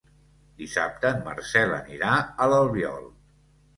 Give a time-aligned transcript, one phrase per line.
[0.61, 3.09] Dissabte en Marcel anirà a l'Albiol.